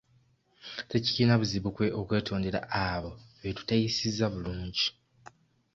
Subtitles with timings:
[0.89, 1.69] Tekirina buzibu
[2.01, 2.59] okwetondera
[2.89, 3.11] abo
[3.41, 4.87] be tutayisizza bulungi.